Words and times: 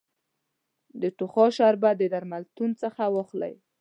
د 1.01 1.03
ټوخا 1.17 1.45
شربت 1.57 1.95
د 1.99 2.03
درملتون 2.13 2.69
څخه 2.81 3.01
واخلی 3.15 3.53